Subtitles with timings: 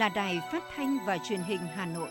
[0.00, 2.08] là Đài Phát thanh và Truyền hình Hà Nội.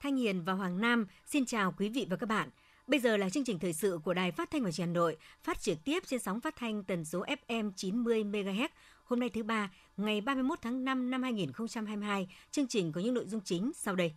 [0.00, 2.48] Thanh Hiền và Hoàng Nam xin chào quý vị và các bạn.
[2.86, 5.00] Bây giờ là chương trình thời sự của Đài Phát thanh và Truyền hình Hà
[5.00, 8.68] Nội, phát trực tiếp trên sóng phát thanh tần số FM 90 MHz.
[9.06, 13.24] Hôm nay thứ ba, ngày 31 tháng 5 năm 2022, chương trình có những nội
[13.26, 14.12] dung chính sau đây.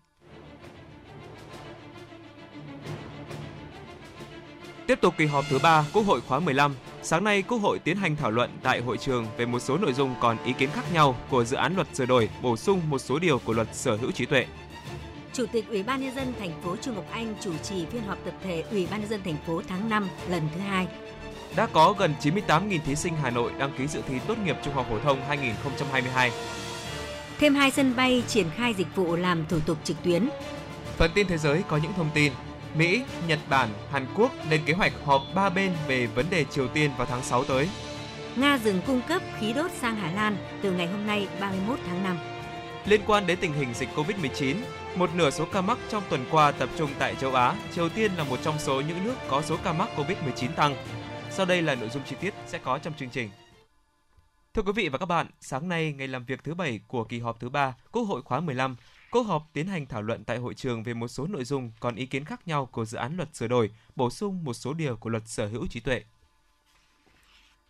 [4.87, 7.97] Tiếp tục kỳ họp thứ 3 Quốc hội khóa 15, sáng nay Quốc hội tiến
[7.97, 10.93] hành thảo luận tại hội trường về một số nội dung còn ý kiến khác
[10.93, 13.95] nhau của dự án luật sửa đổi, bổ sung một số điều của luật sở
[13.95, 14.45] hữu trí tuệ.
[15.33, 18.17] Chủ tịch Ủy ban nhân dân thành phố Trung Ngọc Anh chủ trì phiên họp
[18.25, 20.87] tập thể Ủy ban nhân dân thành phố tháng 5 lần thứ hai.
[21.55, 24.73] Đã có gần 98.000 thí sinh Hà Nội đăng ký dự thi tốt nghiệp trung
[24.73, 26.31] học phổ thông 2022.
[27.39, 30.29] Thêm hai sân bay triển khai dịch vụ làm thủ tục trực tuyến.
[30.97, 32.33] Phần tin thế giới có những thông tin.
[32.75, 36.67] Mỹ, Nhật Bản, Hàn Quốc lên kế hoạch họp ba bên về vấn đề Triều
[36.67, 37.69] Tiên vào tháng 6 tới.
[38.35, 42.03] Nga dừng cung cấp khí đốt sang Hà Lan từ ngày hôm nay 31 tháng
[42.03, 42.17] 5.
[42.85, 44.55] Liên quan đến tình hình dịch COVID-19,
[44.95, 47.55] một nửa số ca mắc trong tuần qua tập trung tại châu Á.
[47.75, 50.75] Triều Tiên là một trong số những nước có số ca mắc COVID-19 tăng.
[51.31, 53.29] Sau đây là nội dung chi tiết sẽ có trong chương trình.
[54.53, 57.19] Thưa quý vị và các bạn, sáng nay ngày làm việc thứ bảy của kỳ
[57.19, 58.75] họp thứ ba Quốc hội khóa 15,
[59.11, 61.95] Quốc họp tiến hành thảo luận tại hội trường về một số nội dung còn
[61.95, 64.95] ý kiến khác nhau của dự án luật sửa đổi, bổ sung một số điều
[64.95, 66.03] của luật sở hữu trí tuệ.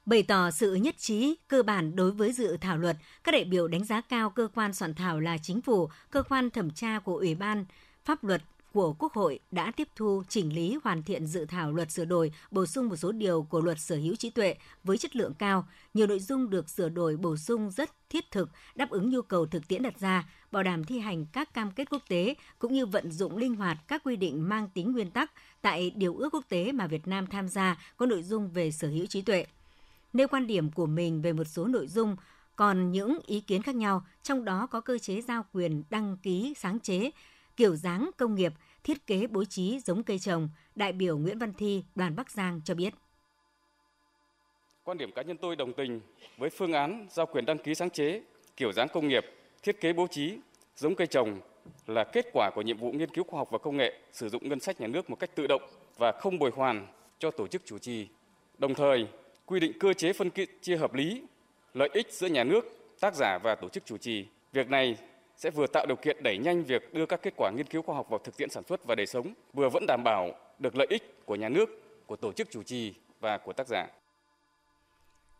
[0.06, 3.68] Bày tỏ sự nhất trí cơ bản đối với dự thảo luật, các đại biểu
[3.68, 7.16] đánh giá cao cơ quan soạn thảo là chính phủ, cơ quan thẩm tra của
[7.16, 7.66] Ủy ban
[8.06, 8.42] pháp luật
[8.74, 12.31] của Quốc hội đã tiếp thu, chỉnh lý, hoàn thiện dự thảo luật sửa đổi,
[12.52, 15.68] bổ sung một số điều của luật sở hữu trí tuệ với chất lượng cao.
[15.94, 19.46] Nhiều nội dung được sửa đổi bổ sung rất thiết thực, đáp ứng nhu cầu
[19.46, 22.85] thực tiễn đặt ra, bảo đảm thi hành các cam kết quốc tế cũng như
[22.85, 25.31] vận dụng linh hoạt các quy định mang tính nguyên tắc
[25.62, 28.88] tại điều ước quốc tế mà Việt Nam tham gia có nội dung về sở
[28.88, 29.46] hữu trí tuệ.
[30.13, 32.16] Nêu quan điểm của mình về một số nội dung
[32.56, 36.53] còn những ý kiến khác nhau, trong đó có cơ chế giao quyền đăng ký
[36.57, 37.12] sáng chế,
[37.59, 38.53] kiểu dáng công nghiệp,
[38.84, 42.62] thiết kế bố trí giống cây trồng, đại biểu Nguyễn Văn Thi, đoàn Bắc Giang
[42.66, 42.94] cho biết.
[44.84, 46.02] Quan điểm cá nhân tôi đồng tình
[46.38, 48.22] với phương án giao quyền đăng ký sáng chế,
[48.58, 49.25] kiểu dáng công nghiệp,
[49.64, 50.38] thiết kế bố trí,
[50.75, 51.40] giống cây trồng
[51.88, 54.50] là kết quả của nhiệm vụ nghiên cứu khoa học và công nghệ, sử dụng
[54.50, 55.62] ngân sách nhà nước một cách tự động
[55.98, 56.88] và không bồi hoàn
[57.19, 58.08] cho tổ chức chủ trì.
[58.58, 59.08] Đồng thời,
[59.46, 60.30] quy định cơ chế phân
[60.62, 61.24] chia hợp lý,
[61.74, 62.66] lợi ích giữa nhà nước,
[63.00, 64.25] tác giả và tổ chức chủ trì.
[64.53, 64.98] Việc này
[65.39, 67.95] sẽ vừa tạo điều kiện đẩy nhanh việc đưa các kết quả nghiên cứu khoa
[67.95, 70.88] học vào thực tiễn sản xuất và đời sống, vừa vẫn đảm bảo được lợi
[70.89, 71.69] ích của nhà nước,
[72.05, 73.88] của tổ chức chủ trì và của tác giả.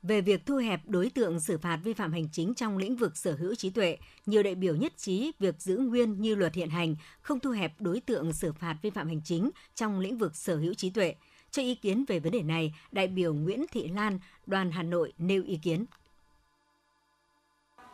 [0.04, 3.18] Về việc thu hẹp đối tượng xử phạt vi phạm hành chính trong lĩnh vực
[3.18, 6.70] sở hữu trí tuệ, nhiều đại biểu nhất trí việc giữ nguyên như luật hiện
[6.70, 10.36] hành, không thu hẹp đối tượng xử phạt vi phạm hành chính trong lĩnh vực
[10.36, 11.16] sở hữu trí tuệ.
[11.52, 15.14] Cho ý kiến về vấn đề này, đại biểu Nguyễn Thị Lan, đoàn Hà Nội
[15.18, 15.86] nêu ý kiến.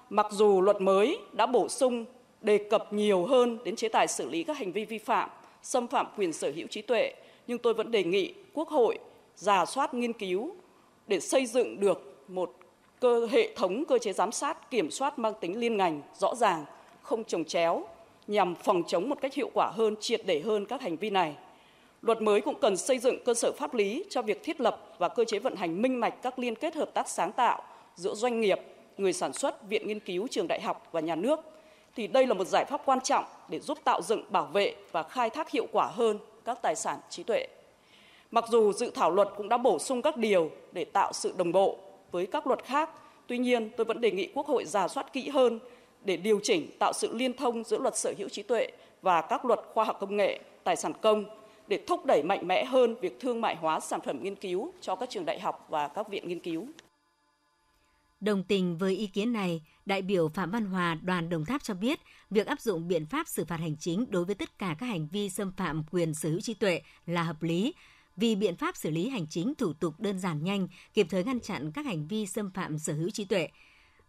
[0.10, 2.06] Mặc dù luật mới đã bổ sung
[2.42, 5.30] đề cập nhiều hơn đến chế tài xử lý các hành vi vi phạm,
[5.64, 7.14] xâm phạm quyền sở hữu trí tuệ,
[7.48, 8.98] nhưng tôi vẫn đề nghị Quốc hội
[9.36, 10.56] giả soát nghiên cứu
[11.08, 12.56] để xây dựng được một
[13.00, 16.66] cơ hệ thống cơ chế giám sát kiểm soát mang tính liên ngành rõ ràng,
[17.02, 17.84] không trồng chéo
[18.28, 21.36] nhằm phòng chống một cách hiệu quả hơn, triệt để hơn các hành vi này.
[22.02, 25.10] Luật mới cũng cần xây dựng cơ sở pháp lý cho việc thiết lập và
[25.10, 27.62] cơ chế vận hành minh mạch các liên kết hợp tác sáng tạo
[27.96, 28.60] giữa doanh nghiệp,
[28.98, 31.40] người sản xuất, viện nghiên cứu, trường đại học và nhà nước.
[31.96, 35.04] Thì đây là một giải pháp quan trọng để giúp tạo dựng, bảo vệ và
[35.04, 37.48] khai thác hiệu quả hơn các tài sản trí tuệ.
[38.32, 41.52] Mặc dù dự thảo luật cũng đã bổ sung các điều để tạo sự đồng
[41.52, 41.78] bộ
[42.12, 42.90] với các luật khác,
[43.28, 45.60] tuy nhiên tôi vẫn đề nghị Quốc hội giả soát kỹ hơn
[46.04, 48.68] để điều chỉnh tạo sự liên thông giữa luật sở hữu trí tuệ
[49.02, 51.26] và các luật khoa học công nghệ, tài sản công
[51.68, 54.96] để thúc đẩy mạnh mẽ hơn việc thương mại hóa sản phẩm nghiên cứu cho
[54.96, 56.68] các trường đại học và các viện nghiên cứu.
[58.20, 61.74] Đồng tình với ý kiến này, đại biểu Phạm Văn Hòa, đoàn Đồng Tháp cho
[61.74, 64.86] biết, việc áp dụng biện pháp xử phạt hành chính đối với tất cả các
[64.86, 67.74] hành vi xâm phạm quyền sở hữu trí tuệ là hợp lý,
[68.18, 71.40] vì biện pháp xử lý hành chính thủ tục đơn giản nhanh, kịp thời ngăn
[71.40, 73.50] chặn các hành vi xâm phạm sở hữu trí tuệ.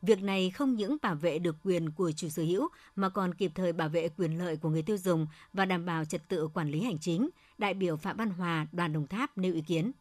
[0.02, 3.52] Việc này không những bảo vệ được quyền của chủ sở hữu mà còn kịp
[3.54, 6.70] thời bảo vệ quyền lợi của người tiêu dùng và đảm bảo trật tự quản
[6.70, 7.28] lý hành chính.
[7.58, 9.92] Đại biểu Phạm Văn Hòa, đoàn Đồng Tháp nêu ý kiến.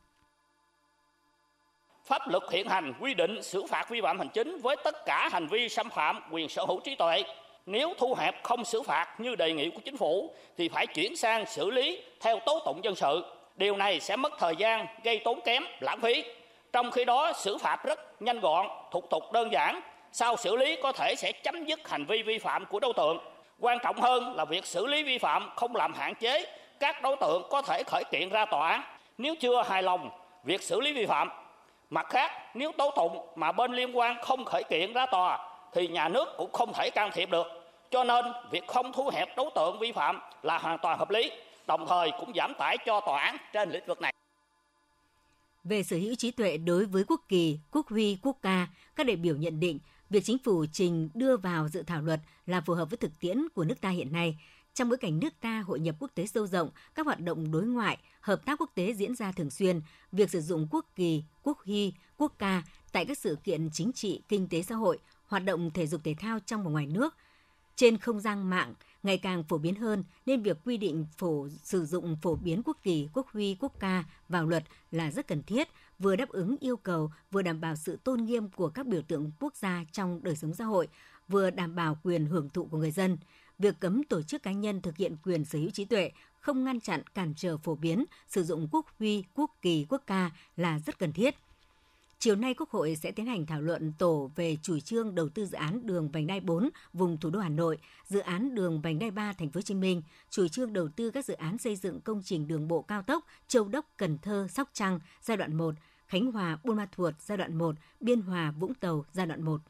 [2.06, 5.30] Pháp luật hiện hành quy định xử phạt vi phạm hành chính với tất cả
[5.32, 7.24] hành vi xâm phạm quyền sở hữu trí tuệ.
[7.66, 11.16] Nếu thu hẹp không xử phạt như đề nghị của chính phủ thì phải chuyển
[11.16, 13.26] sang xử lý theo tố tụng dân sự.
[13.56, 16.24] Điều này sẽ mất thời gian, gây tốn kém, lãng phí.
[16.74, 19.82] Trong khi đó xử phạt rất nhanh gọn, thủ tục đơn giản,
[20.12, 23.20] sau xử lý có thể sẽ chấm dứt hành vi vi phạm của đối tượng.
[23.60, 26.46] Quan trọng hơn là việc xử lý vi phạm không làm hạn chế
[26.80, 28.84] các đối tượng có thể khởi kiện ra tòa án
[29.18, 30.10] nếu chưa hài lòng
[30.44, 31.30] việc xử lý vi phạm.
[31.90, 35.88] Mặt khác, nếu tố tụng mà bên liên quan không khởi kiện ra tòa thì
[35.88, 37.48] nhà nước cũng không thể can thiệp được.
[37.92, 41.32] Cho nên, việc không thu hẹp đối tượng vi phạm là hoàn toàn hợp lý,
[41.68, 44.14] đồng thời cũng giảm tải cho tòa án trên lĩnh vực này.
[45.64, 49.16] Về sở hữu trí tuệ đối với quốc kỳ, quốc huy, quốc ca, các đại
[49.16, 49.80] biểu nhận định
[50.10, 53.50] việc chính phủ trình đưa vào dự thảo luật là phù hợp với thực tiễn
[53.56, 54.38] của nước ta hiện nay.
[54.76, 57.64] Trong bối cảnh nước ta hội nhập quốc tế sâu rộng, các hoạt động đối
[57.64, 59.82] ngoại, hợp tác quốc tế diễn ra thường xuyên,
[60.12, 64.22] việc sử dụng quốc kỳ, quốc huy, quốc ca tại các sự kiện chính trị,
[64.30, 67.16] kinh tế xã hội, hoạt động thể dục thể thao trong và ngoài nước,
[67.76, 68.74] trên không gian mạng
[69.04, 72.78] ngày càng phổ biến hơn nên việc quy định phổ sử dụng phổ biến quốc
[72.84, 75.68] kỳ, quốc huy, quốc ca vào luật là rất cần thiết,
[76.00, 79.32] vừa đáp ứng yêu cầu, vừa đảm bảo sự tôn nghiêm của các biểu tượng
[79.40, 80.88] quốc gia trong đời sống xã hội,
[81.28, 83.18] vừa đảm bảo quyền hưởng thụ của người dân.
[83.60, 86.80] Việc cấm tổ chức cá nhân thực hiện quyền sở hữu trí tuệ không ngăn
[86.80, 91.00] chặn cản trở phổ biến sử dụng quốc huy, quốc kỳ, quốc ca là rất
[91.00, 91.36] cần thiết.
[92.20, 95.46] Chiều nay Quốc hội sẽ tiến hành thảo luận tổ về chủ trương đầu tư
[95.46, 99.00] dự án đường vành đai 4 vùng thủ đô Hà Nội, dự án đường vành
[99.00, 101.76] đai 3 thành phố Hồ Chí Minh, chủ trương đầu tư các dự án xây
[101.76, 105.56] dựng công trình đường bộ cao tốc Châu Đốc Cần Thơ Sóc Trăng giai đoạn
[105.56, 105.76] 1,
[106.08, 109.62] Khánh Hòa Buôn Ma Thuột giai đoạn 1, Biên Hòa Vũng Tàu giai đoạn 1.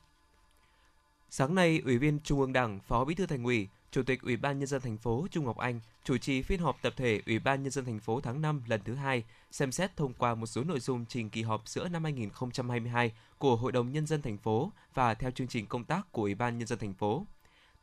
[1.29, 4.37] Sáng nay, Ủy viên Trung ương Đảng, Phó Bí thư Thành ủy, Chủ tịch Ủy
[4.37, 7.39] ban nhân dân thành phố Trung Ngọc Anh chủ trì phiên họp tập thể Ủy
[7.39, 10.45] ban nhân dân thành phố tháng 5 lần thứ hai, xem xét thông qua một
[10.45, 14.37] số nội dung trình kỳ họp giữa năm 2022 của Hội đồng nhân dân thành
[14.37, 17.25] phố và theo chương trình công tác của Ủy ban nhân dân thành phố.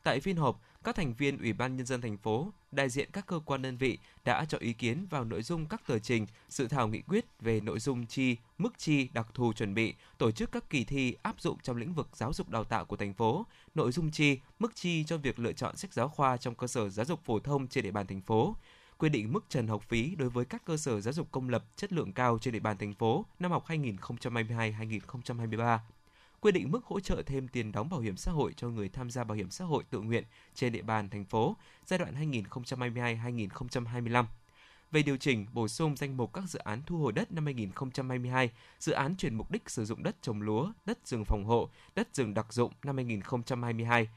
[0.03, 3.27] Tại phiên họp, các thành viên Ủy ban nhân dân thành phố, đại diện các
[3.27, 6.67] cơ quan đơn vị đã cho ý kiến vào nội dung các tờ trình, dự
[6.67, 10.51] thảo nghị quyết về nội dung chi, mức chi đặc thù chuẩn bị, tổ chức
[10.51, 13.45] các kỳ thi áp dụng trong lĩnh vực giáo dục đào tạo của thành phố,
[13.75, 16.89] nội dung chi, mức chi cho việc lựa chọn sách giáo khoa trong cơ sở
[16.89, 18.55] giáo dục phổ thông trên địa bàn thành phố,
[18.97, 21.63] quy định mức trần học phí đối với các cơ sở giáo dục công lập
[21.75, 25.77] chất lượng cao trên địa bàn thành phố năm học 2022-2023
[26.43, 29.09] quy định mức hỗ trợ thêm tiền đóng bảo hiểm xã hội cho người tham
[29.09, 30.23] gia bảo hiểm xã hội tự nguyện
[30.55, 34.25] trên địa bàn thành phố giai đoạn 2022-2025
[34.91, 38.51] về điều chỉnh bổ sung danh mục các dự án thu hồi đất năm 2022,
[38.79, 42.15] dự án chuyển mục đích sử dụng đất trồng lúa, đất rừng phòng hộ, đất
[42.15, 44.07] rừng đặc dụng năm 2022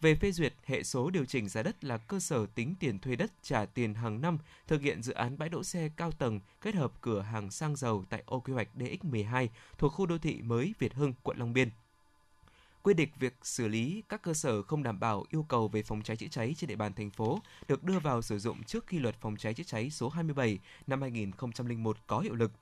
[0.00, 3.16] về phê duyệt hệ số điều chỉnh giá đất là cơ sở tính tiền thuê
[3.16, 6.74] đất trả tiền hàng năm thực hiện dự án bãi đỗ xe cao tầng kết
[6.74, 9.48] hợp cửa hàng xăng dầu tại ô quy hoạch DX12
[9.78, 11.70] thuộc khu đô thị mới Việt Hưng, quận Long Biên
[12.82, 16.02] quy định việc xử lý các cơ sở không đảm bảo yêu cầu về phòng
[16.02, 18.98] cháy chữa cháy trên địa bàn thành phố được đưa vào sử dụng trước khi
[18.98, 22.52] luật phòng cháy chữa cháy số 27 năm 2001 có hiệu lực.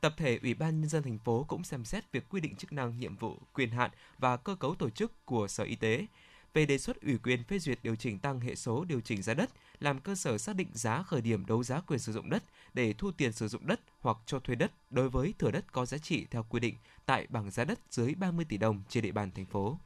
[0.00, 2.72] Tập thể Ủy ban nhân dân thành phố cũng xem xét việc quy định chức
[2.72, 6.06] năng, nhiệm vụ, quyền hạn và cơ cấu tổ chức của Sở Y tế,
[6.54, 9.34] về đề xuất ủy quyền phê duyệt điều chỉnh tăng hệ số điều chỉnh giá
[9.34, 12.42] đất, làm cơ sở xác định giá khởi điểm đấu giá quyền sử dụng đất
[12.74, 15.86] để thu tiền sử dụng đất hoặc cho thuê đất đối với thửa đất có
[15.86, 16.74] giá trị theo quy định
[17.06, 19.78] tại bảng giá đất dưới 30 tỷ đồng trên địa bàn thành phố.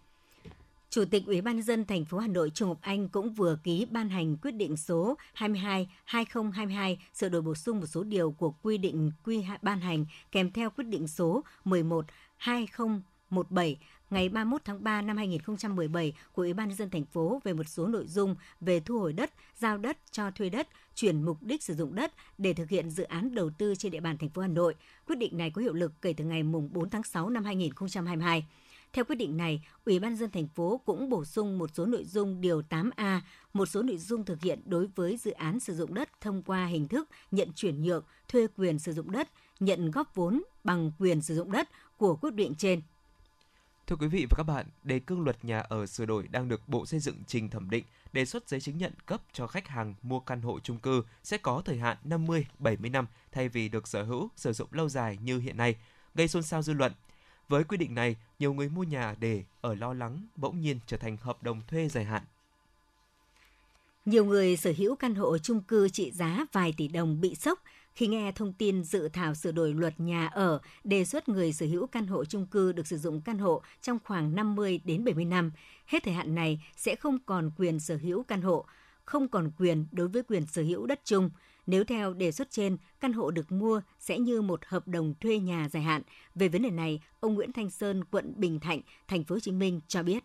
[0.90, 3.58] Chủ tịch Ủy ban nhân dân thành phố Hà Nội Trung Ngọc Anh cũng vừa
[3.64, 8.50] ký ban hành quyết định số 22/2022 sửa đổi bổ sung một số điều của
[8.50, 13.76] quy định quy ban hành kèm theo quyết định số 11/2017
[14.10, 17.68] ngày 31 tháng 3 năm 2017 của Ủy ban nhân dân thành phố về một
[17.68, 21.62] số nội dung về thu hồi đất, giao đất, cho thuê đất, chuyển mục đích
[21.62, 24.42] sử dụng đất để thực hiện dự án đầu tư trên địa bàn thành phố
[24.42, 24.74] Hà Nội.
[25.06, 28.46] Quyết định này có hiệu lực kể từ ngày mùng 4 tháng 6 năm 2022.
[28.92, 32.04] Theo quyết định này, Ủy ban dân thành phố cũng bổ sung một số nội
[32.04, 33.20] dung điều 8A,
[33.52, 36.66] một số nội dung thực hiện đối với dự án sử dụng đất thông qua
[36.66, 39.28] hình thức nhận chuyển nhượng, thuê quyền sử dụng đất,
[39.60, 42.82] nhận góp vốn bằng quyền sử dụng đất của quyết định trên
[43.88, 46.68] Thưa quý vị và các bạn, đề cương luật nhà ở sửa đổi đang được
[46.68, 49.95] Bộ Xây dựng trình thẩm định, đề xuất giấy chứng nhận cấp cho khách hàng
[50.02, 53.88] mua căn hộ chung cư sẽ có thời hạn 50, 70 năm thay vì được
[53.88, 55.76] sở hữu, sử dụng lâu dài như hiện nay,
[56.14, 56.92] gây xôn xao dư luận.
[57.49, 60.97] Với quy định này, nhiều người mua nhà để ở lo lắng bỗng nhiên trở
[60.97, 62.23] thành hợp đồng thuê dài hạn.
[64.04, 67.62] Nhiều người sở hữu căn hộ chung cư trị giá vài tỷ đồng bị sốc
[67.99, 71.67] khi nghe thông tin dự thảo sửa đổi luật nhà ở đề xuất người sở
[71.67, 75.25] hữu căn hộ chung cư được sử dụng căn hộ trong khoảng 50 đến 70
[75.25, 75.50] năm,
[75.87, 78.64] hết thời hạn này sẽ không còn quyền sở hữu căn hộ,
[79.05, 81.31] không còn quyền đối với quyền sở hữu đất chung.
[81.67, 85.38] Nếu theo đề xuất trên, căn hộ được mua sẽ như một hợp đồng thuê
[85.38, 86.02] nhà dài hạn.
[86.35, 89.52] Về vấn đề này, ông Nguyễn Thanh Sơn, quận Bình Thạnh, thành phố Hồ Chí
[89.52, 90.25] Minh cho biết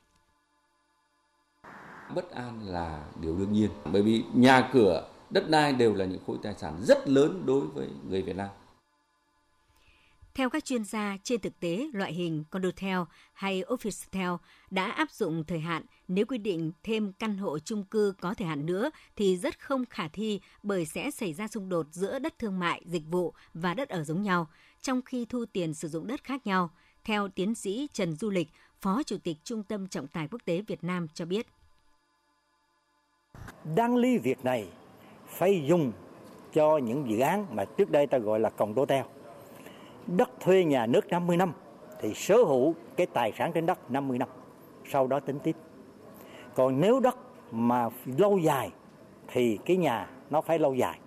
[2.16, 6.22] bất an là điều đương nhiên bởi vì nhà cửa đất đai đều là những
[6.28, 8.50] khối tài sản rất lớn đối với người Việt Nam.
[10.34, 12.98] Theo các chuyên gia, trên thực tế, loại hình condotel
[13.34, 14.38] hay officetel
[14.70, 15.86] đã áp dụng thời hạn.
[16.08, 19.86] Nếu quy định thêm căn hộ chung cư có thời hạn nữa thì rất không
[19.90, 23.74] khả thi bởi sẽ xảy ra xung đột giữa đất thương mại, dịch vụ và
[23.74, 24.48] đất ở giống nhau,
[24.82, 26.70] trong khi thu tiền sử dụng đất khác nhau.
[27.04, 28.50] Theo tiến sĩ Trần Du Lịch,
[28.82, 31.48] Phó Chủ tịch Trung tâm Trọng tài Quốc tế Việt Nam cho biết.
[33.76, 34.68] Đáng lý việc này
[35.34, 35.92] phải dùng
[36.54, 39.04] cho những dự án mà trước đây ta gọi là còng đô teo.
[40.08, 41.54] Đất thuê nhà nước 50 năm
[42.02, 44.30] thì sở hữu cái tài sản trên đất 50 năm,
[44.92, 45.56] sau đó tính tiếp.
[46.56, 47.18] Còn nếu đất
[47.52, 48.72] mà lâu dài
[49.28, 51.00] thì cái nhà nó phải lâu dài.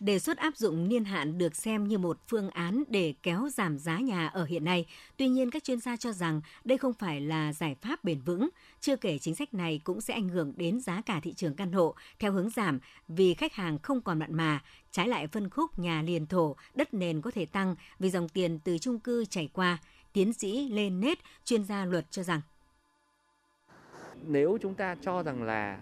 [0.00, 3.78] Đề xuất áp dụng niên hạn được xem như một phương án để kéo giảm
[3.78, 4.86] giá nhà ở hiện nay.
[5.16, 8.48] Tuy nhiên, các chuyên gia cho rằng đây không phải là giải pháp bền vững.
[8.80, 11.72] Chưa kể chính sách này cũng sẽ ảnh hưởng đến giá cả thị trường căn
[11.72, 12.78] hộ theo hướng giảm
[13.08, 14.62] vì khách hàng không còn mặn mà.
[14.90, 18.58] Trái lại phân khúc nhà liền thổ, đất nền có thể tăng vì dòng tiền
[18.64, 19.78] từ chung cư chảy qua.
[20.12, 22.40] Tiến sĩ Lê Nết, chuyên gia luật cho rằng
[24.26, 25.78] nếu chúng ta cho rằng là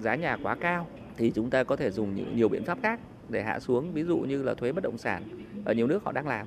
[0.00, 3.00] giá nhà quá cao thì chúng ta có thể dùng những nhiều biện pháp khác
[3.28, 5.22] để hạ xuống ví dụ như là thuế bất động sản
[5.64, 6.46] ở nhiều nước họ đang làm.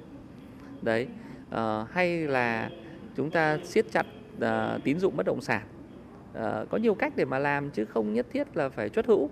[0.82, 1.08] Đấy
[1.50, 2.70] uh, hay là
[3.16, 4.06] chúng ta siết chặt
[4.38, 5.68] uh, tín dụng bất động sản.
[6.32, 9.30] Uh, có nhiều cách để mà làm chứ không nhất thiết là phải xuất hữu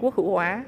[0.00, 0.64] quốc hữu hóa.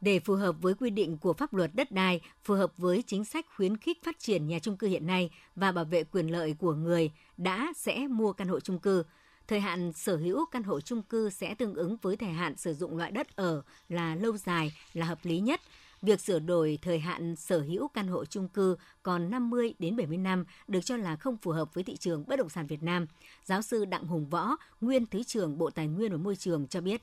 [0.00, 3.24] Để phù hợp với quy định của pháp luật đất đai, phù hợp với chính
[3.24, 6.54] sách khuyến khích phát triển nhà trung cư hiện nay và bảo vệ quyền lợi
[6.58, 9.02] của người đã sẽ mua căn hộ trung cư,
[9.48, 12.74] Thời hạn sở hữu căn hộ chung cư sẽ tương ứng với thời hạn sử
[12.74, 15.60] dụng loại đất ở là lâu dài là hợp lý nhất.
[16.02, 20.18] Việc sửa đổi thời hạn sở hữu căn hộ chung cư còn 50 đến 70
[20.18, 23.06] năm được cho là không phù hợp với thị trường bất động sản Việt Nam.
[23.44, 26.80] Giáo sư Đặng Hùng Võ, nguyên Thứ trưởng Bộ Tài nguyên và Môi trường cho
[26.80, 27.02] biết.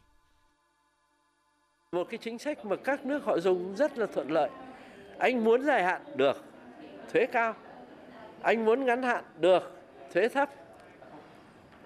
[1.91, 4.49] Một cái chính sách mà các nước họ dùng rất là thuận lợi.
[5.19, 6.43] Anh muốn dài hạn được,
[7.13, 7.53] thuế cao.
[8.41, 9.63] Anh muốn ngắn hạn được,
[10.13, 10.49] thuế thấp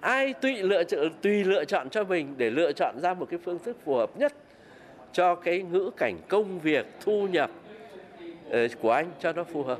[0.00, 3.40] ai tùy lựa chọn tùy lựa chọn cho mình để lựa chọn ra một cái
[3.44, 4.34] phương thức phù hợp nhất
[5.12, 7.50] cho cái ngữ cảnh công việc thu nhập
[8.50, 9.78] ờ, của anh cho nó phù hợp.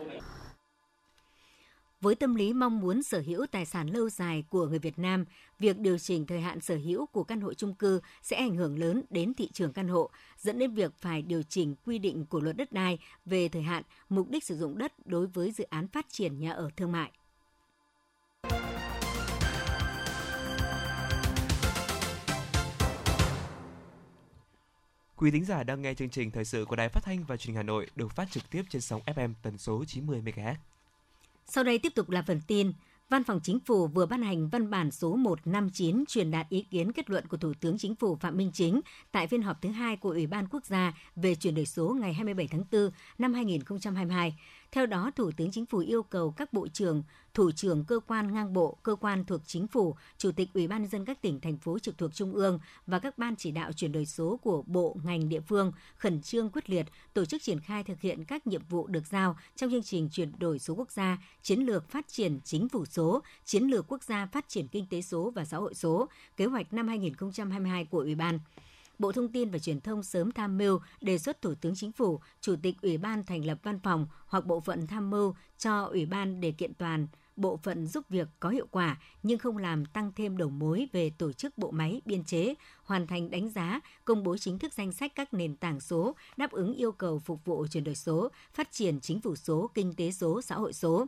[2.01, 5.25] Với tâm lý mong muốn sở hữu tài sản lâu dài của người Việt Nam,
[5.59, 8.79] việc điều chỉnh thời hạn sở hữu của căn hộ chung cư sẽ ảnh hưởng
[8.79, 12.41] lớn đến thị trường căn hộ, dẫn đến việc phải điều chỉnh quy định của
[12.41, 15.89] luật đất đai về thời hạn, mục đích sử dụng đất đối với dự án
[15.89, 17.11] phát triển nhà ở thương mại.
[25.21, 27.49] Quý thính giả đang nghe chương trình thời sự của Đài Phát thanh và Truyền
[27.49, 30.55] hình Hà Nội được phát trực tiếp trên sóng FM tần số 90 MHz.
[31.47, 32.73] Sau đây tiếp tục là phần tin.
[33.09, 36.93] Văn phòng Chính phủ vừa ban hành văn bản số 159 truyền đạt ý kiến
[36.93, 38.81] kết luận của Thủ tướng Chính phủ Phạm Minh Chính
[39.13, 42.15] tại phiên họp thứ hai của Ủy ban Quốc gia về chuyển đổi số ngày
[42.15, 44.35] 27 tháng 4 năm 2022.
[44.73, 47.03] Theo đó, Thủ tướng Chính phủ yêu cầu các bộ trưởng,
[47.35, 50.87] thủ trưởng cơ quan ngang bộ, cơ quan thuộc chính phủ, chủ tịch Ủy ban
[50.87, 53.93] dân các tỉnh thành phố trực thuộc trung ương và các ban chỉ đạo chuyển
[53.93, 57.85] đổi số của bộ ngành địa phương khẩn trương quyết liệt tổ chức triển khai
[57.85, 61.19] thực hiện các nhiệm vụ được giao trong chương trình chuyển đổi số quốc gia,
[61.43, 65.03] chiến lược phát triển chính phủ số, chiến lược quốc gia phát triển kinh tế
[65.03, 68.39] số và xã hội số, kế hoạch năm 2022 của Ủy ban.
[69.01, 72.21] Bộ Thông tin và Truyền thông sớm tham mưu đề xuất Thủ tướng Chính phủ,
[72.41, 76.07] Chủ tịch Ủy ban thành lập văn phòng hoặc bộ phận tham mưu cho Ủy
[76.07, 77.07] ban để kiện toàn.
[77.37, 81.11] Bộ phận giúp việc có hiệu quả nhưng không làm tăng thêm đầu mối về
[81.19, 82.55] tổ chức bộ máy, biên chế,
[82.85, 86.51] hoàn thành đánh giá, công bố chính thức danh sách các nền tảng số đáp
[86.51, 90.11] ứng yêu cầu phục vụ chuyển đổi số, phát triển chính phủ số, kinh tế
[90.11, 91.07] số, xã hội số.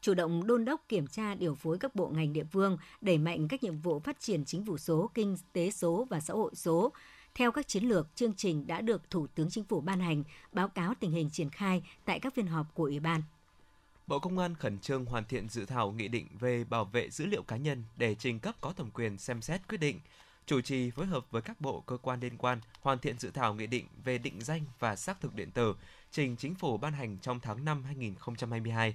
[0.00, 3.48] Chủ động đôn đốc kiểm tra điều phối các bộ ngành địa phương, đẩy mạnh
[3.48, 6.92] các nhiệm vụ phát triển chính phủ số, kinh tế số và xã hội số,
[7.34, 10.68] theo các chiến lược, chương trình đã được Thủ tướng Chính phủ ban hành, báo
[10.68, 13.22] cáo tình hình triển khai tại các phiên họp của Ủy ban.
[14.06, 17.26] Bộ Công an khẩn trương hoàn thiện dự thảo nghị định về bảo vệ dữ
[17.26, 20.00] liệu cá nhân để trình cấp có thẩm quyền xem xét quyết định.
[20.46, 23.54] Chủ trì phối hợp với các bộ cơ quan liên quan hoàn thiện dự thảo
[23.54, 25.74] nghị định về định danh và xác thực điện tử,
[26.10, 28.94] trình chính phủ ban hành trong tháng 5 2022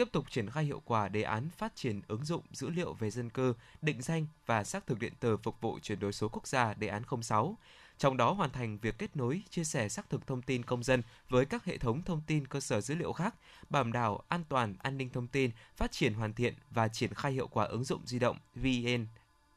[0.00, 3.10] tiếp tục triển khai hiệu quả đề án phát triển ứng dụng dữ liệu về
[3.10, 6.46] dân cư, định danh và xác thực điện tử phục vụ chuyển đổi số quốc
[6.46, 7.56] gia đề án 06.
[7.98, 11.02] Trong đó hoàn thành việc kết nối, chia sẻ xác thực thông tin công dân
[11.28, 13.34] với các hệ thống thông tin cơ sở dữ liệu khác,
[13.70, 17.32] bảo đảm an toàn, an ninh thông tin, phát triển hoàn thiện và triển khai
[17.32, 19.06] hiệu quả ứng dụng di động VN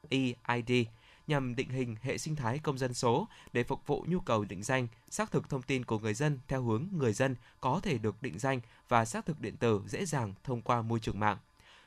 [0.10, 0.88] EID
[1.28, 4.64] nhằm định hình hệ sinh thái công dân số để phục vụ nhu cầu định
[4.64, 8.22] danh, xác thực thông tin của người dân theo hướng người dân có thể được
[8.22, 11.38] định danh và xác thực điện tử dễ dàng thông qua môi trường mạng.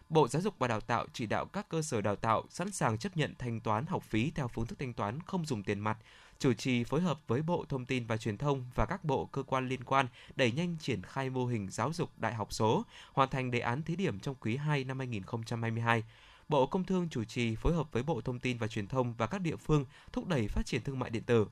[0.09, 2.99] Bộ Giáo dục và Đào tạo chỉ đạo các cơ sở đào tạo sẵn sàng
[2.99, 5.99] chấp nhận thanh toán học phí theo phương thức thanh toán không dùng tiền mặt
[6.39, 9.43] chủ trì phối hợp với Bộ Thông tin và Truyền thông và các bộ cơ
[9.43, 13.29] quan liên quan đẩy nhanh triển khai mô hình giáo dục đại học số, hoàn
[13.29, 16.05] thành đề án thí điểm trong quý 2 năm 2022.
[16.49, 19.27] Bộ Công Thương chủ trì phối hợp với Bộ Thông tin và Truyền thông và
[19.27, 21.47] các địa phương thúc đẩy phát triển thương mại điện tử.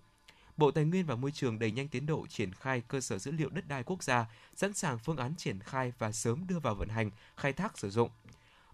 [0.56, 3.32] Bộ Tài nguyên và Môi trường đẩy nhanh tiến độ triển khai cơ sở dữ
[3.32, 6.74] liệu đất đai quốc gia, sẵn sàng phương án triển khai và sớm đưa vào
[6.74, 8.10] vận hành, khai thác sử dụng.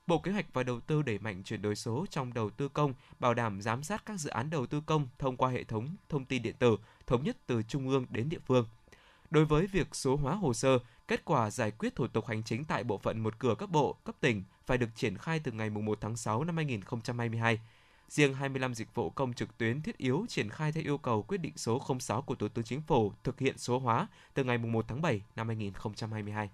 [0.06, 2.94] Bộ Kế hoạch và Đầu tư đẩy mạnh chuyển đổi số trong đầu tư công,
[3.18, 6.24] bảo đảm giám sát các dự án đầu tư công thông qua hệ thống thông
[6.24, 8.66] tin điện tử, thống nhất từ trung ương đến địa phương.
[9.30, 10.78] Đối với việc số hóa hồ sơ,
[11.10, 13.96] kết quả giải quyết thủ tục hành chính tại bộ phận một cửa cấp bộ,
[14.04, 17.60] cấp tỉnh phải được triển khai từ ngày 1 tháng 6 năm 2022.
[18.08, 21.38] Riêng 25 dịch vụ công trực tuyến thiết yếu triển khai theo yêu cầu quyết
[21.38, 24.84] định số 06 của Thủ tướng Chính phủ thực hiện số hóa từ ngày 1
[24.88, 26.50] tháng 7 năm 2022.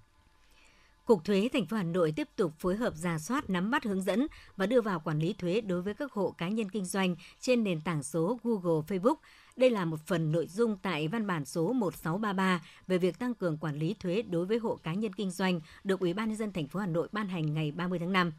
[1.06, 4.02] Cục Thuế thành phố Hà Nội tiếp tục phối hợp giả soát, nắm bắt hướng
[4.02, 7.16] dẫn và đưa vào quản lý thuế đối với các hộ cá nhân kinh doanh
[7.40, 9.14] trên nền tảng số Google, Facebook.
[9.56, 13.58] Đây là một phần nội dung tại văn bản số 1633 về việc tăng cường
[13.58, 16.52] quản lý thuế đối với hộ cá nhân kinh doanh được Ủy ban nhân dân
[16.52, 18.32] thành phố Hà Nội ban hành ngày 30 tháng 5.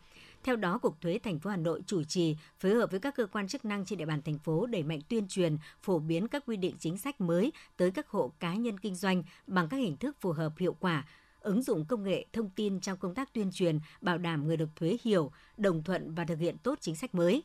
[0.43, 3.25] Theo đó, Cục Thuế thành phố Hà Nội chủ trì phối hợp với các cơ
[3.25, 6.43] quan chức năng trên địa bàn thành phố đẩy mạnh tuyên truyền, phổ biến các
[6.45, 9.97] quy định chính sách mới tới các hộ cá nhân kinh doanh bằng các hình
[9.97, 11.05] thức phù hợp hiệu quả,
[11.47, 14.69] ứng dụng công nghệ thông tin trong công tác tuyên truyền, bảo đảm người nộp
[14.75, 17.43] thuế hiểu, đồng thuận và thực hiện tốt chính sách mới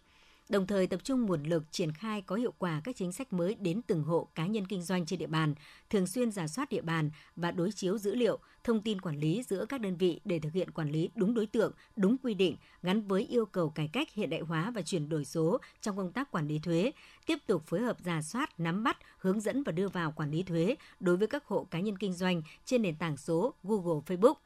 [0.49, 3.55] đồng thời tập trung nguồn lực triển khai có hiệu quả các chính sách mới
[3.55, 5.55] đến từng hộ cá nhân kinh doanh trên địa bàn,
[5.91, 9.43] thường xuyên giả soát địa bàn và đối chiếu dữ liệu, thông tin quản lý
[9.49, 12.57] giữa các đơn vị để thực hiện quản lý đúng đối tượng, đúng quy định,
[12.83, 16.13] gắn với yêu cầu cải cách hiện đại hóa và chuyển đổi số trong công
[16.13, 16.93] tác quản lý thuế,
[17.27, 20.43] tiếp tục phối hợp giả soát, nắm bắt, hướng dẫn và đưa vào quản lý
[20.43, 24.35] thuế đối với các hộ cá nhân kinh doanh trên nền tảng số Google, Facebook–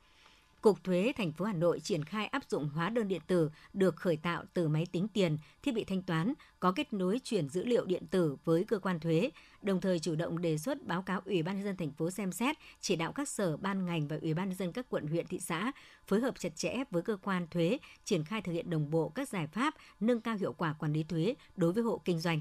[0.60, 3.96] Cục Thuế thành phố Hà Nội triển khai áp dụng hóa đơn điện tử được
[3.96, 7.64] khởi tạo từ máy tính tiền, thiết bị thanh toán có kết nối chuyển dữ
[7.64, 9.30] liệu điện tử với cơ quan thuế,
[9.62, 12.32] đồng thời chủ động đề xuất báo cáo Ủy ban nhân dân thành phố xem
[12.32, 15.26] xét, chỉ đạo các sở ban ngành và Ủy ban nhân dân các quận huyện
[15.26, 15.72] thị xã
[16.06, 19.28] phối hợp chặt chẽ với cơ quan thuế triển khai thực hiện đồng bộ các
[19.28, 22.40] giải pháp nâng cao hiệu quả quản lý thuế đối với hộ kinh doanh.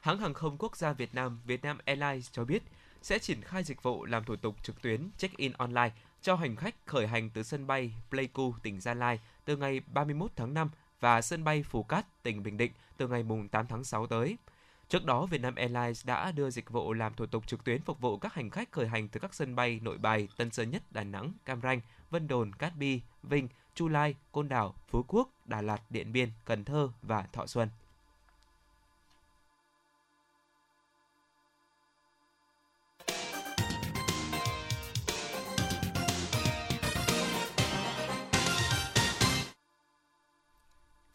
[0.00, 2.62] Hãng hàng không quốc gia Việt Nam Vietnam Airlines cho biết
[3.02, 5.90] sẽ triển khai dịch vụ làm thủ tục trực tuyến check-in online
[6.22, 10.30] cho hành khách khởi hành từ sân bay Pleiku, tỉnh Gia Lai từ ngày 31
[10.36, 14.06] tháng 5 và sân bay Phú Cát, tỉnh Bình Định từ ngày 8 tháng 6
[14.06, 14.36] tới.
[14.88, 18.18] Trước đó, Vietnam Airlines đã đưa dịch vụ làm thủ tục trực tuyến phục vụ
[18.18, 21.04] các hành khách khởi hành từ các sân bay Nội Bài, Tân Sơn Nhất, Đà
[21.04, 21.80] Nẵng, Cam Ranh,
[22.10, 26.30] Vân Đồn, Cát Bi, Vinh, Chu Lai, Côn Đảo, Phú Quốc, Đà Lạt, Điện Biên,
[26.44, 27.68] Cần Thơ và Thọ Xuân.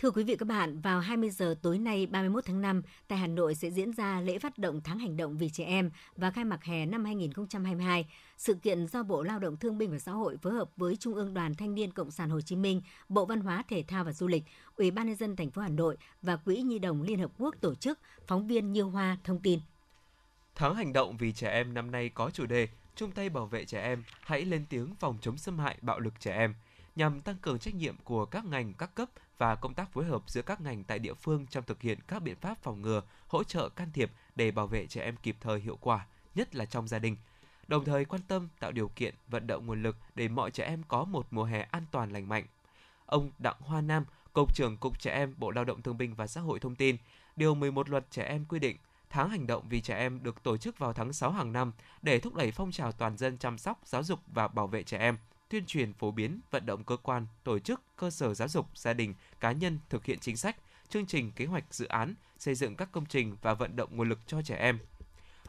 [0.05, 3.27] Thưa quý vị các bạn, vào 20 giờ tối nay 31 tháng 5, tại Hà
[3.27, 6.45] Nội sẽ diễn ra lễ phát động tháng hành động vì trẻ em và khai
[6.45, 8.05] mạc hè năm 2022.
[8.37, 11.13] Sự kiện do Bộ Lao động Thương binh và Xã hội phối hợp với Trung
[11.13, 14.13] ương Đoàn Thanh niên Cộng sản Hồ Chí Minh, Bộ Văn hóa Thể thao và
[14.13, 14.43] Du lịch,
[14.75, 17.55] Ủy ban nhân dân thành phố Hà Nội và Quỹ Nhi đồng Liên hợp quốc
[17.61, 19.59] tổ chức, phóng viên Nhiêu Hoa thông tin.
[20.55, 23.65] Tháng hành động vì trẻ em năm nay có chủ đề chung tay bảo vệ
[23.65, 26.53] trẻ em, hãy lên tiếng phòng chống xâm hại bạo lực trẻ em
[26.95, 30.23] nhằm tăng cường trách nhiệm của các ngành các cấp và công tác phối hợp
[30.27, 33.43] giữa các ngành tại địa phương trong thực hiện các biện pháp phòng ngừa, hỗ
[33.43, 36.87] trợ can thiệp để bảo vệ trẻ em kịp thời hiệu quả, nhất là trong
[36.87, 37.17] gia đình.
[37.67, 40.83] Đồng thời quan tâm tạo điều kiện vận động nguồn lực để mọi trẻ em
[40.87, 42.45] có một mùa hè an toàn lành mạnh.
[43.05, 46.27] Ông Đặng Hoa Nam, Cục trưởng Cục Trẻ Em Bộ Lao động Thương binh và
[46.27, 46.97] Xã hội thông tin,
[47.35, 48.77] Điều 11 luật trẻ em quy định
[49.09, 51.71] Tháng hành động vì trẻ em được tổ chức vào tháng 6 hàng năm
[52.01, 54.97] để thúc đẩy phong trào toàn dân chăm sóc, giáo dục và bảo vệ trẻ
[54.97, 55.17] em–
[55.49, 58.93] tuyên truyền phổ biến, vận động cơ quan, tổ chức, cơ sở giáo dục, gia
[58.93, 60.55] đình, cá nhân thực hiện chính sách,
[60.89, 64.09] chương trình, kế hoạch, dự án, xây dựng các công trình và vận động nguồn
[64.09, 64.79] lực cho trẻ em.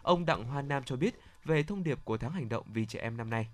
[0.02, 3.00] Ông Đặng Hoa Nam cho biết về thông điệp của tháng hành động vì trẻ
[3.00, 3.48] em năm nay.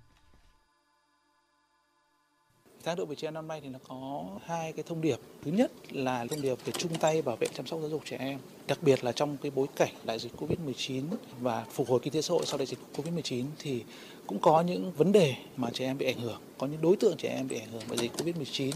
[2.84, 5.16] Tháng độ về trẻ em năm nay thì nó có hai cái thông điệp.
[5.44, 8.16] Thứ nhất là thông điệp về chung tay bảo vệ chăm sóc giáo dục trẻ
[8.20, 8.38] em.
[8.66, 11.02] Đặc biệt là trong cái bối cảnh đại dịch Covid-19
[11.40, 13.84] và phục hồi kinh tế xã hội sau đại dịch Covid-19 thì
[14.26, 17.16] cũng có những vấn đề mà trẻ em bị ảnh hưởng, có những đối tượng
[17.16, 18.72] trẻ em bị ảnh hưởng bởi dịch Covid-19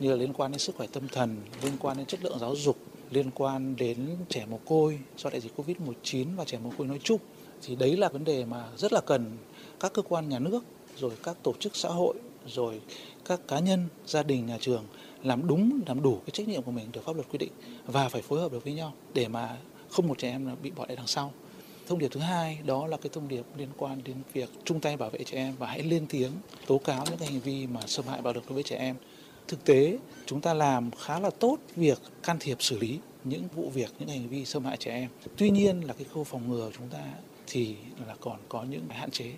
[0.00, 2.56] như là liên quan đến sức khỏe tâm thần, liên quan đến chất lượng giáo
[2.56, 2.76] dục,
[3.10, 7.00] liên quan đến trẻ mồ côi do đại dịch Covid-19 và trẻ mồ côi nói
[7.02, 7.20] chung.
[7.62, 9.36] Thì đấy là vấn đề mà rất là cần
[9.80, 10.64] các cơ quan nhà nước,
[10.96, 12.14] rồi các tổ chức xã hội,
[12.48, 12.80] rồi
[13.24, 14.84] các cá nhân, gia đình, nhà trường
[15.22, 17.52] làm đúng, làm đủ cái trách nhiệm của mình được pháp luật quy định
[17.86, 19.56] và phải phối hợp được với nhau để mà
[19.90, 21.32] không một trẻ em bị bỏ lại đằng sau.
[21.86, 24.96] Thông điệp thứ hai đó là cái thông điệp liên quan đến việc chung tay
[24.96, 26.32] bảo vệ trẻ em và hãy lên tiếng
[26.66, 28.96] tố cáo những cái hành vi mà xâm hại bạo lực đối với trẻ em.
[29.48, 33.70] Thực tế chúng ta làm khá là tốt việc can thiệp xử lý những vụ
[33.70, 35.08] việc, những hành vi xâm hại trẻ em.
[35.36, 37.04] Tuy nhiên là cái khâu phòng ngừa của chúng ta
[37.46, 39.32] thì là còn có những hạn chế.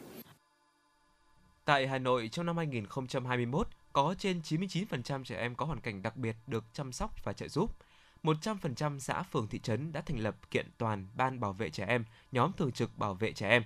[1.69, 6.17] Tại Hà Nội trong năm 2021, có trên 99% trẻ em có hoàn cảnh đặc
[6.17, 7.77] biệt được chăm sóc và trợ giúp.
[8.23, 12.05] 100% xã phường thị trấn đã thành lập kiện toàn ban bảo vệ trẻ em,
[12.33, 13.63] nhóm thường trực bảo vệ trẻ em.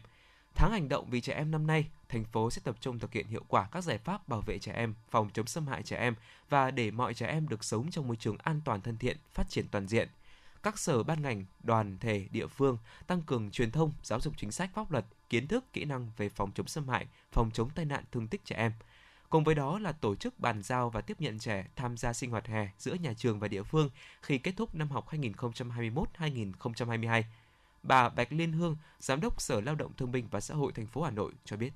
[0.55, 3.27] Tháng hành động vì trẻ em năm nay, thành phố sẽ tập trung thực hiện
[3.27, 6.15] hiệu quả các giải pháp bảo vệ trẻ em, phòng chống xâm hại trẻ em
[6.49, 9.49] và để mọi trẻ em được sống trong môi trường an toàn thân thiện, phát
[9.49, 10.09] triển toàn diện.
[10.63, 14.53] Các sở ban ngành, đoàn thể, địa phương tăng cường truyền thông, giáo dục chính
[14.53, 17.85] sách pháp luật, kiến thức, kỹ năng về phòng chống xâm hại, phòng chống tai
[17.85, 18.73] nạn thương tích trẻ em–
[19.33, 22.31] Cùng với đó là tổ chức bàn giao và tiếp nhận trẻ tham gia sinh
[22.31, 23.91] hoạt hè giữa nhà trường và địa phương
[24.23, 27.23] khi kết thúc năm học 2021-2022.
[27.83, 30.87] Bà Bạch Liên Hương, Giám đốc Sở Lao động Thương binh và Xã hội thành
[30.87, 31.71] phố Hà Nội cho biết.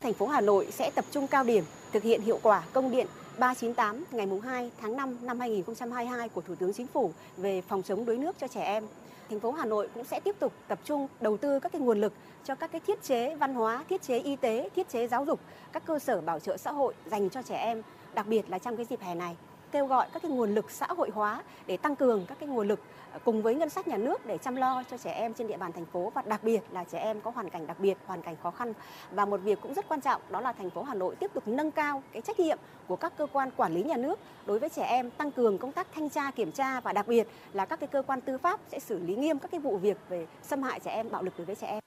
[0.00, 3.06] Thành phố Hà Nội sẽ tập trung cao điểm thực hiện hiệu quả công điện
[3.40, 8.04] 398 ngày 2 tháng 5 năm 2022 của Thủ tướng Chính phủ về phòng chống
[8.04, 8.84] đuối nước cho trẻ em.
[9.30, 12.00] Thành phố Hà Nội cũng sẽ tiếp tục tập trung đầu tư các cái nguồn
[12.00, 12.12] lực
[12.44, 15.40] cho các cái thiết chế văn hóa, thiết chế y tế, thiết chế giáo dục,
[15.72, 17.82] các cơ sở bảo trợ xã hội dành cho trẻ em,
[18.14, 19.36] đặc biệt là trong cái dịp hè này
[19.72, 22.68] kêu gọi các cái nguồn lực xã hội hóa để tăng cường các cái nguồn
[22.68, 22.80] lực
[23.12, 25.56] à, cùng với ngân sách nhà nước để chăm lo cho trẻ em trên địa
[25.56, 28.22] bàn thành phố và đặc biệt là trẻ em có hoàn cảnh đặc biệt, hoàn
[28.22, 28.72] cảnh khó khăn.
[29.10, 31.48] Và một việc cũng rất quan trọng đó là thành phố Hà Nội tiếp tục
[31.48, 34.68] nâng cao cái trách nhiệm của các cơ quan quản lý nhà nước đối với
[34.68, 37.80] trẻ em, tăng cường công tác thanh tra, kiểm tra và đặc biệt là các
[37.80, 40.62] cái cơ quan tư pháp sẽ xử lý nghiêm các cái vụ việc về xâm
[40.62, 41.80] hại trẻ em, bạo lực đối với trẻ em.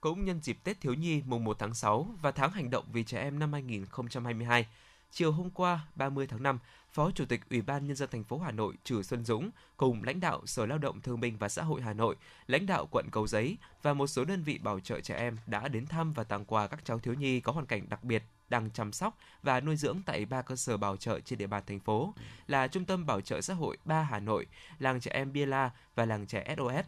[0.00, 3.04] Cũng nhân dịp Tết Thiếu Nhi mùng 1 tháng 6 và tháng hành động vì
[3.04, 4.66] trẻ em năm 2022,
[5.14, 6.58] chiều hôm qua 30 tháng 5,
[6.92, 10.04] Phó Chủ tịch Ủy ban Nhân dân thành phố Hà Nội Trử Xuân Dũng cùng
[10.04, 13.06] lãnh đạo Sở Lao động Thương binh và Xã hội Hà Nội, lãnh đạo quận
[13.12, 16.24] Cầu Giấy và một số đơn vị bảo trợ trẻ em đã đến thăm và
[16.24, 19.60] tặng quà các cháu thiếu nhi có hoàn cảnh đặc biệt đang chăm sóc và
[19.60, 22.14] nuôi dưỡng tại ba cơ sở bảo trợ trên địa bàn thành phố
[22.46, 24.46] là Trung tâm Bảo trợ Xã hội 3 Hà Nội,
[24.78, 26.86] Làng Trẻ Em Bia La và Làng Trẻ SOS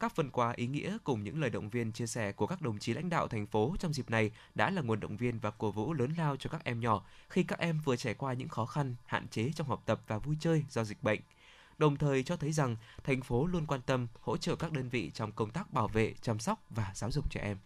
[0.00, 2.78] các phần quà ý nghĩa cùng những lời động viên chia sẻ của các đồng
[2.78, 5.70] chí lãnh đạo thành phố trong dịp này đã là nguồn động viên và cổ
[5.70, 8.66] vũ lớn lao cho các em nhỏ khi các em vừa trải qua những khó
[8.66, 11.20] khăn, hạn chế trong học tập và vui chơi do dịch bệnh.
[11.78, 15.10] Đồng thời cho thấy rằng thành phố luôn quan tâm hỗ trợ các đơn vị
[15.14, 17.56] trong công tác bảo vệ, chăm sóc và giáo dục trẻ em.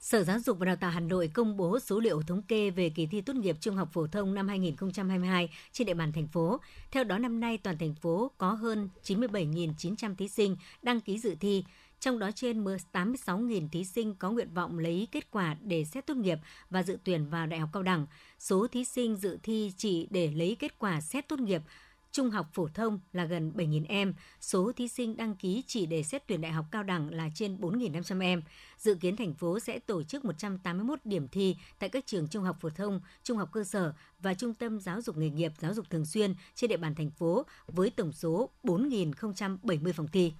[0.00, 2.90] Sở Giáo dục và Đào tạo Hà Nội công bố số liệu thống kê về
[2.90, 6.60] kỳ thi tốt nghiệp trung học phổ thông năm 2022 trên địa bàn thành phố.
[6.90, 11.34] Theo đó năm nay toàn thành phố có hơn 97.900 thí sinh đăng ký dự
[11.40, 11.64] thi,
[12.00, 16.16] trong đó trên 86.000 thí sinh có nguyện vọng lấy kết quả để xét tốt
[16.16, 16.38] nghiệp
[16.70, 18.06] và dự tuyển vào đại học cao đẳng.
[18.38, 21.62] Số thí sinh dự thi chỉ để lấy kết quả xét tốt nghiệp
[22.12, 26.02] trung học phổ thông là gần 7.000 em, số thí sinh đăng ký chỉ để
[26.02, 28.42] xét tuyển đại học cao đẳng là trên 4.500 em.
[28.78, 32.56] Dự kiến thành phố sẽ tổ chức 181 điểm thi tại các trường trung học
[32.60, 35.90] phổ thông, trung học cơ sở và trung tâm giáo dục nghề nghiệp, giáo dục
[35.90, 40.32] thường xuyên trên địa bàn thành phố với tổng số 4.070 phòng thi.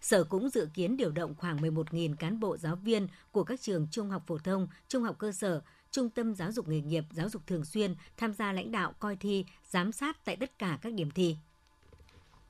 [0.00, 3.86] Sở cũng dự kiến điều động khoảng 11.000 cán bộ giáo viên của các trường
[3.90, 7.28] trung học phổ thông, trung học cơ sở, Trung tâm Giáo dục nghề nghiệp, giáo
[7.28, 10.92] dục thường xuyên tham gia lãnh đạo coi thi, giám sát tại tất cả các
[10.92, 11.36] điểm thi.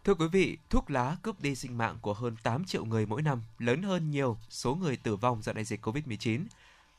[0.05, 3.23] Thưa quý vị, thuốc lá cướp đi sinh mạng của hơn 8 triệu người mỗi
[3.23, 6.45] năm, lớn hơn nhiều số người tử vong do đại dịch COVID-19.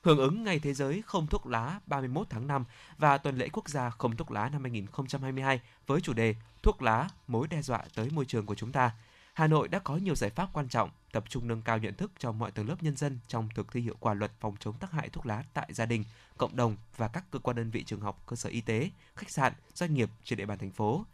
[0.02, 2.66] Hưởng ứng Ngày Thế giới không thuốc lá 31 tháng 5
[2.98, 7.10] và tuần lễ quốc gia không thuốc lá năm 2022 với chủ đề Thuốc lá,
[7.28, 8.92] mối đe dọa tới môi trường của chúng ta–
[9.34, 12.12] Hà Nội đã có nhiều giải pháp quan trọng tập trung nâng cao nhận thức
[12.20, 14.92] cho mọi tầng lớp nhân dân trong thực thi hiệu quả luật phòng chống tác
[14.92, 16.04] hại thuốc lá tại gia đình,
[16.38, 19.30] cộng đồng và các cơ quan đơn vị trường học, cơ sở y tế, khách
[19.30, 21.06] sạn, doanh nghiệp trên địa bàn thành phố.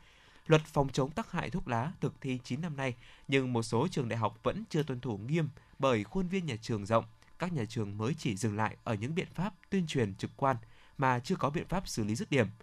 [0.48, 2.94] Luật phòng chống tác hại thuốc lá thực thi 9 năm nay,
[3.28, 6.56] nhưng một số trường đại học vẫn chưa tuân thủ nghiêm bởi khuôn viên nhà
[6.62, 7.06] trường rộng,
[7.40, 10.56] các nhà trường mới chỉ dừng lại ở những biện pháp tuyên truyền trực quan
[10.98, 12.48] mà chưa có biện pháp xử lý dứt điểm–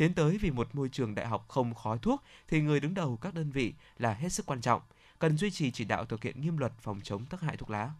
[0.00, 3.18] Tiến tới vì một môi trường đại học không khói thuốc thì người đứng đầu
[3.20, 4.82] các đơn vị là hết sức quan trọng,
[5.20, 7.90] cần duy trì chỉ đạo thực hiện nghiêm luật phòng chống tác hại thuốc lá.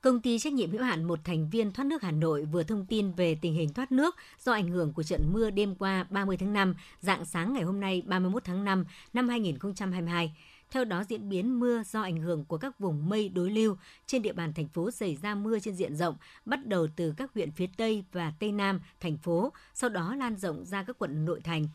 [0.00, 2.86] Công ty trách nhiệm hữu hạn một thành viên thoát nước Hà Nội vừa thông
[2.86, 6.36] tin về tình hình thoát nước do ảnh hưởng của trận mưa đêm qua 30
[6.36, 10.36] tháng 5, dạng sáng ngày hôm nay 31 tháng 5 năm 2022.
[10.70, 14.22] Theo đó, diễn biến mưa do ảnh hưởng của các vùng mây đối lưu trên
[14.22, 17.50] địa bàn thành phố xảy ra mưa trên diện rộng, bắt đầu từ các huyện
[17.50, 21.40] phía Tây và Tây Nam thành phố, sau đó lan rộng ra các quận nội
[21.40, 21.68] thành.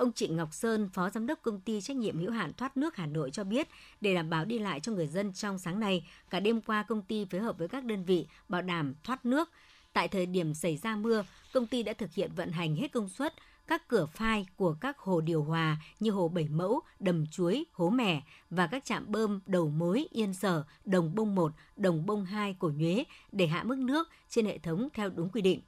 [0.00, 2.96] Ông Trịnh Ngọc Sơn, Phó Giám đốc Công ty Trách nhiệm hữu hạn Thoát nước
[2.96, 3.68] Hà Nội cho biết,
[4.00, 7.02] để đảm bảo đi lại cho người dân trong sáng nay, cả đêm qua công
[7.02, 9.50] ty phối hợp với các đơn vị bảo đảm thoát nước.
[9.92, 13.08] Tại thời điểm xảy ra mưa, công ty đã thực hiện vận hành hết công
[13.08, 13.34] suất,
[13.66, 17.90] các cửa phai của các hồ điều hòa như hồ Bảy Mẫu, Đầm Chuối, Hố
[17.90, 22.54] Mẻ và các trạm bơm đầu mối Yên Sở, Đồng Bông 1, Đồng Bông 2
[22.54, 25.60] của Nhuế để hạ mức nước trên hệ thống theo đúng quy định.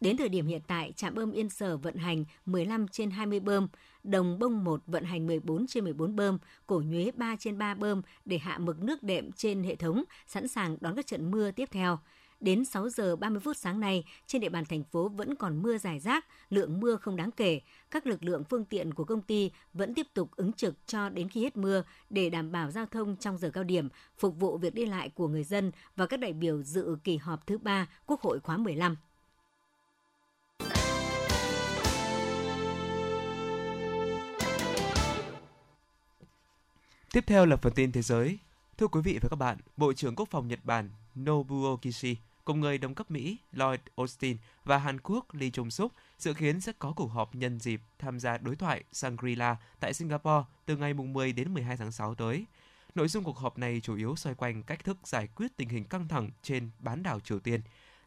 [0.00, 3.68] Đến thời điểm hiện tại, trạm bơm Yên Sở vận hành 15 trên 20 bơm,
[4.04, 8.02] Đồng Bông 1 vận hành 14 trên 14 bơm, Cổ Nhuế 3 trên 3 bơm
[8.24, 11.68] để hạ mực nước đệm trên hệ thống, sẵn sàng đón các trận mưa tiếp
[11.72, 11.98] theo.
[12.40, 15.78] Đến 6 giờ 30 phút sáng nay, trên địa bàn thành phố vẫn còn mưa
[15.78, 17.60] dài rác, lượng mưa không đáng kể.
[17.90, 21.28] Các lực lượng phương tiện của công ty vẫn tiếp tục ứng trực cho đến
[21.28, 24.74] khi hết mưa để đảm bảo giao thông trong giờ cao điểm, phục vụ việc
[24.74, 28.20] đi lại của người dân và các đại biểu dự kỳ họp thứ ba Quốc
[28.20, 28.96] hội khóa 15.
[37.12, 38.38] Tiếp theo là phần tin thế giới.
[38.78, 40.90] Thưa quý vị và các bạn, Bộ trưởng Quốc phòng Nhật Bản
[41.20, 45.92] Nobuo Kishi cùng người đồng cấp Mỹ Lloyd Austin và Hàn Quốc Lee Jong Suk
[46.18, 50.44] dự kiến sẽ có cuộc họp nhân dịp tham gia đối thoại Shangri-La tại Singapore
[50.66, 52.44] từ ngày 10 đến 12 tháng 6 tới.
[52.94, 55.84] Nội dung cuộc họp này chủ yếu xoay quanh cách thức giải quyết tình hình
[55.84, 57.60] căng thẳng trên bán đảo Triều Tiên.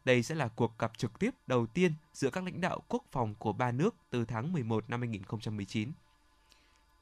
[0.05, 3.35] Đây sẽ là cuộc gặp trực tiếp đầu tiên giữa các lãnh đạo quốc phòng
[3.35, 5.91] của ba nước từ tháng 11 năm 2019.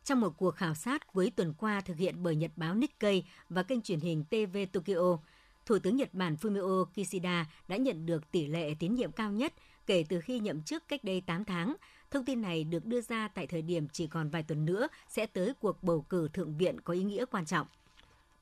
[0.03, 3.63] Trong một cuộc khảo sát cuối tuần qua thực hiện bởi Nhật báo Nikkei và
[3.63, 5.17] kênh truyền hình TV Tokyo,
[5.65, 9.53] Thủ tướng Nhật Bản Fumio Kishida đã nhận được tỷ lệ tín nhiệm cao nhất
[9.89, 11.75] kể từ khi nhậm chức cách đây 8 tháng.
[12.11, 15.25] Thông tin này được đưa ra tại thời điểm chỉ còn vài tuần nữa sẽ
[15.25, 17.67] tới cuộc bầu cử thượng viện có ý nghĩa quan trọng.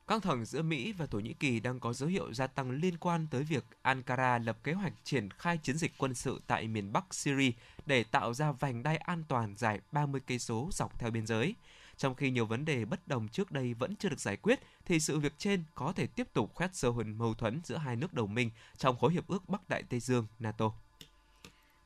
[0.08, 2.96] Căng thẳng giữa Mỹ và Thổ Nhĩ Kỳ đang có dấu hiệu gia tăng liên
[2.96, 6.92] quan tới việc Ankara lập kế hoạch triển khai chiến dịch quân sự tại miền
[6.92, 7.50] Bắc Syria
[7.86, 11.54] để tạo ra vành đai an toàn dài 30 cây số dọc theo biên giới.
[11.96, 15.00] Trong khi nhiều vấn đề bất đồng trước đây vẫn chưa được giải quyết, thì
[15.00, 18.14] sự việc trên có thể tiếp tục khoét sâu hơn mâu thuẫn giữa hai nước
[18.14, 20.72] đồng minh trong khối hiệp ước Bắc Đại Tây Dương NATO.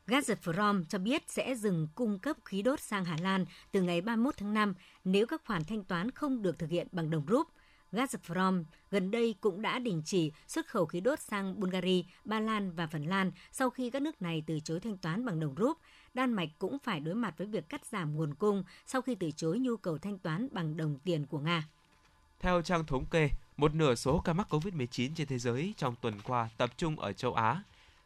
[0.07, 4.35] Gazprom cho biết sẽ dừng cung cấp khí đốt sang Hà Lan từ ngày 31
[4.37, 7.49] tháng 5 nếu các khoản thanh toán không được thực hiện bằng đồng rúp.
[7.93, 12.73] Gazprom gần đây cũng đã đình chỉ xuất khẩu khí đốt sang Bulgaria, Ba Lan
[12.73, 15.79] và Phần Lan sau khi các nước này từ chối thanh toán bằng đồng rúp.
[16.15, 19.31] Đan Mạch cũng phải đối mặt với việc cắt giảm nguồn cung sau khi từ
[19.31, 21.69] chối nhu cầu thanh toán bằng đồng tiền của Nga.
[22.41, 26.15] Theo trang thống kê, một nửa số ca mắc COVID-19 trên thế giới trong tuần
[26.25, 27.63] qua tập trung ở châu Á.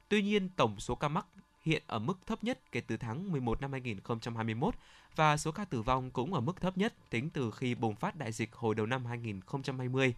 [0.08, 1.26] Tuy nhiên, tổng số ca mắc
[1.66, 4.74] hiện ở mức thấp nhất kể từ tháng 11 năm 2021
[5.16, 8.16] và số ca tử vong cũng ở mức thấp nhất tính từ khi bùng phát
[8.16, 10.14] đại dịch hồi đầu năm 2020.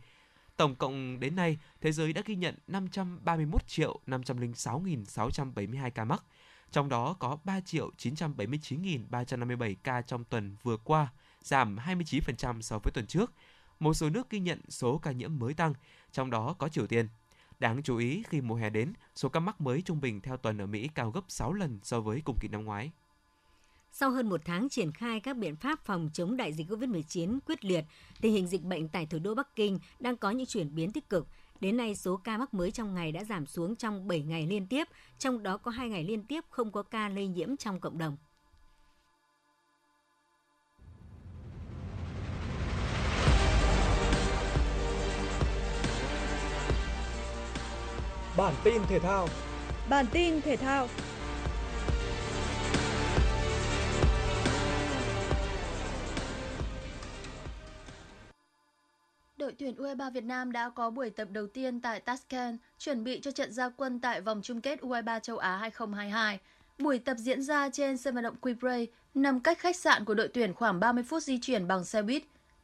[0.56, 6.22] Tổng cộng đến nay, thế giới đã ghi nhận 531 triệu 506.672 ca mắc,
[6.72, 11.08] trong đó có 3 triệu 979.357 ca trong tuần vừa qua,
[11.42, 13.32] giảm 29% so với tuần trước.
[13.80, 15.74] Một số nước ghi nhận số ca nhiễm mới tăng,
[16.12, 17.08] trong đó có Triều Tiên.
[17.60, 20.58] Đáng chú ý khi mùa hè đến, số ca mắc mới trung bình theo tuần
[20.58, 22.90] ở Mỹ cao gấp 6 lần so với cùng kỳ năm ngoái.
[23.92, 27.64] Sau hơn một tháng triển khai các biện pháp phòng chống đại dịch COVID-19 quyết
[27.64, 27.84] liệt,
[28.20, 31.08] tình hình dịch bệnh tại thủ đô Bắc Kinh đang có những chuyển biến tích
[31.10, 31.26] cực.
[31.60, 34.66] Đến nay, số ca mắc mới trong ngày đã giảm xuống trong 7 ngày liên
[34.66, 37.98] tiếp, trong đó có 2 ngày liên tiếp không có ca lây nhiễm trong cộng
[37.98, 38.16] đồng.
[48.38, 49.28] Bản tin thể thao
[49.88, 50.88] Bản tin thể thao
[59.36, 63.20] Đội tuyển U23 Việt Nam đã có buổi tập đầu tiên tại Tashkent, chuẩn bị
[63.20, 66.38] cho trận gia quân tại vòng chung kết U23 châu Á 2022.
[66.78, 70.28] Buổi tập diễn ra trên sân vận động Quibrey, nằm cách khách sạn của đội
[70.28, 72.22] tuyển khoảng 30 phút di chuyển bằng xe buýt.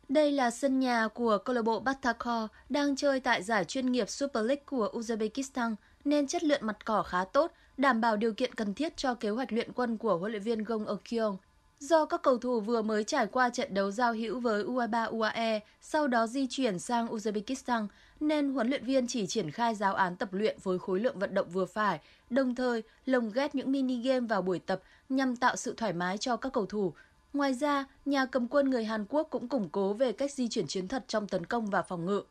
[0.09, 4.09] Đây là sân nhà của câu lạc bộ Batakor đang chơi tại giải chuyên nghiệp
[4.09, 8.55] Super League của Uzbekistan nên chất lượng mặt cỏ khá tốt, đảm bảo điều kiện
[8.55, 11.37] cần thiết cho kế hoạch luyện quân của huấn luyện viên Gong Okyong.
[11.79, 15.61] Do các cầu thủ vừa mới trải qua trận đấu giao hữu với U23 UAE,
[15.81, 17.87] sau đó di chuyển sang Uzbekistan,
[18.21, 21.35] nên huấn luyện viên chỉ triển khai giáo án tập luyện với khối lượng vận
[21.35, 25.57] động vừa phải, đồng thời lồng ghép những mini game vào buổi tập nhằm tạo
[25.57, 26.93] sự thoải mái cho các cầu thủ.
[27.35, 30.67] Ngoài ra, nhà cầm quân người Hàn Quốc cũng củng cố về cách di chuyển
[30.67, 32.23] chiến thuật trong tấn công và phòng ngự.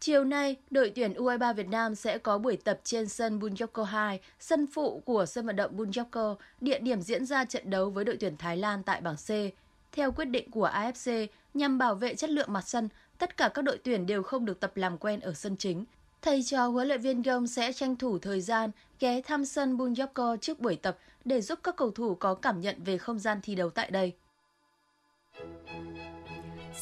[0.00, 4.20] Chiều nay, đội tuyển U23 Việt Nam sẽ có buổi tập trên sân Bunyoko 2,
[4.40, 8.16] sân phụ của sân vận động Bunyoko, địa điểm diễn ra trận đấu với đội
[8.20, 9.28] tuyển Thái Lan tại bảng C.
[9.92, 13.62] Theo quyết định của AFC, nhằm bảo vệ chất lượng mặt sân, tất cả các
[13.62, 15.84] đội tuyển đều không được tập làm quen ở sân chính.
[16.22, 18.70] Thầy trò huấn luyện viên Gong sẽ tranh thủ thời gian
[19.00, 22.84] ghé thăm sân Bunyoko trước buổi tập để giúp các cầu thủ có cảm nhận
[22.84, 24.12] về không gian thi đấu tại đây.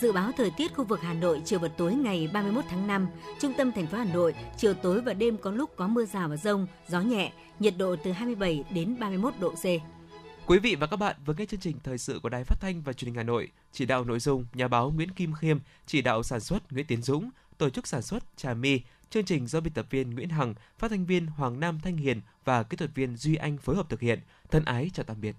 [0.01, 3.09] Dự báo thời tiết khu vực Hà Nội chiều và tối ngày 31 tháng 5,
[3.41, 6.29] trung tâm thành phố Hà Nội, chiều tối và đêm có lúc có mưa rào
[6.29, 9.65] và rông, gió nhẹ, nhiệt độ từ 27 đến 31 độ C.
[10.47, 12.83] Quý vị và các bạn vừa nghe chương trình thời sự của Đài Phát thanh
[12.83, 16.03] và Truyền hình Hà Nội, chỉ đạo nội dung nhà báo Nguyễn Kim Khiêm, chỉ
[16.03, 18.81] đạo sản xuất Nguyễn Tiến Dũng, tổ chức sản xuất Trà My.
[19.11, 22.21] Chương trình do biên tập viên Nguyễn Hằng, phát thanh viên Hoàng Nam Thanh Hiền
[22.45, 24.21] và kỹ thuật viên Duy Anh phối hợp thực hiện.
[24.51, 25.37] Thân ái chào tạm biệt.